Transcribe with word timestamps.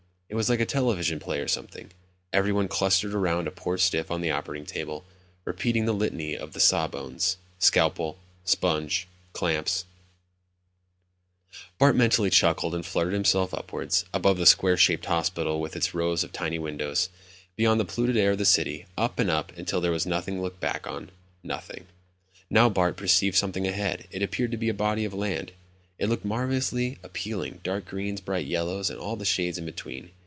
It 0.29 0.35
was 0.35 0.47
like 0.49 0.61
a 0.61 0.65
television 0.65 1.19
play 1.19 1.41
or 1.41 1.49
something; 1.49 1.91
everyone 2.31 2.69
clustered 2.69 3.13
around 3.13 3.47
a 3.47 3.51
poor 3.51 3.77
stiff 3.77 4.09
on 4.09 4.21
the 4.21 4.31
operating 4.31 4.65
table, 4.65 5.03
repeating 5.43 5.83
the 5.83 5.91
litany 5.93 6.37
of 6.37 6.53
the 6.53 6.61
saw 6.61 6.87
bones. 6.87 7.35
"Scalpel... 7.59 8.17
sponge... 8.45 9.09
clamps 9.33 9.83
..."Bart 11.77 11.97
mentally 11.97 12.29
chuckled 12.29 12.73
and 12.73 12.85
fluttered 12.85 13.11
himself 13.11 13.53
upwards; 13.53 14.05
above 14.13 14.37
the 14.37 14.45
square 14.45 14.77
shaped 14.77 15.07
hospital 15.07 15.59
with 15.59 15.75
its 15.75 15.93
rows 15.93 16.23
of 16.23 16.31
tiny 16.31 16.57
windows. 16.57 17.09
Beyond 17.57 17.81
the 17.81 17.85
polluted 17.85 18.15
air 18.15 18.31
of 18.31 18.37
the 18.37 18.45
city. 18.45 18.85
Up 18.97 19.19
and 19.19 19.29
up, 19.29 19.51
until 19.57 19.81
there 19.81 19.91
was 19.91 20.05
nothing 20.05 20.35
to 20.35 20.41
look 20.43 20.61
back 20.61 20.87
on. 20.87 21.11
Nothing. 21.43 21.87
Now 22.49 22.69
Bart 22.69 22.95
perceived 22.95 23.35
something 23.35 23.67
ahead. 23.67 24.07
It 24.11 24.23
appeared 24.23 24.51
to 24.51 24.57
be 24.57 24.69
a 24.69 24.73
body 24.73 25.03
of 25.03 25.13
land. 25.13 25.51
It 25.99 26.07
looked 26.07 26.23
marvelously 26.25 26.99
appealing, 27.03 27.59
dark 27.65 27.83
greens, 27.83 28.21
bright 28.21 28.47
yellows, 28.47 28.89
and 28.89 28.97
all 28.97 29.17
the 29.17 29.25
shades 29.25 29.57
in 29.57 29.65
between. 29.65 30.11